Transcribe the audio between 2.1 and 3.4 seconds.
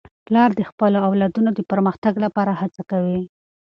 لپاره هڅه کوي.